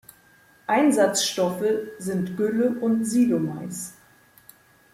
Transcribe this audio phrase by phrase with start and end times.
[0.65, 1.63] Einsatzstoffe
[1.99, 3.93] sind Gülle und Silomais.